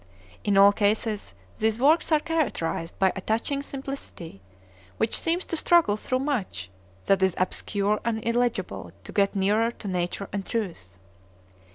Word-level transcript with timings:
In 0.43 0.57
all 0.57 0.73
cases 0.73 1.35
these 1.59 1.77
works 1.79 2.11
are 2.11 2.19
characterized 2.19 2.97
by 2.97 3.11
a 3.15 3.21
touching 3.21 3.61
simplicity, 3.61 4.41
which 4.97 5.15
seems 5.15 5.45
to 5.45 5.55
struggle 5.55 5.95
through 5.95 6.17
much, 6.21 6.71
that 7.05 7.21
is 7.21 7.35
obscure 7.37 7.99
and 8.03 8.19
illegible 8.25 8.91
to 9.03 9.11
get 9.11 9.35
nearer 9.35 9.69
to 9.69 9.87
nature 9.87 10.27
and 10.33 10.43
truth. 10.43 10.97